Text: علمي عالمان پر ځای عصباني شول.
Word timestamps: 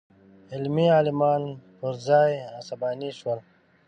علمي 0.53 0.87
عالمان 0.95 1.41
پر 1.77 1.93
ځای 2.07 2.31
عصباني 2.59 3.11
شول. 3.19 3.39